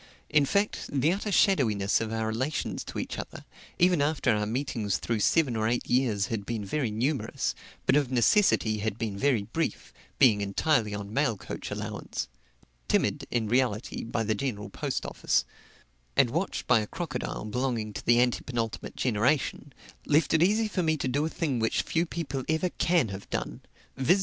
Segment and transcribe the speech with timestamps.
[0.31, 3.45] In fact, the utter shadowyness of our relations to each other,
[3.77, 7.53] even after our meetings through seven or eight years had been very numerous,
[7.85, 12.27] but of necessity had been very brief, being entirely on mail coach allowance
[12.87, 15.45] timid, in reality, by the General Post Office
[16.17, 19.71] and watched by a crocodile belonging to the antepenultimate generation,
[20.07, 23.29] left it easy for me to do a thing which few people ever can have
[23.29, 23.61] done
[23.95, 24.19] viz.